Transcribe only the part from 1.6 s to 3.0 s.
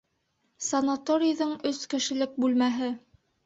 өс кешелек бүлмәһе.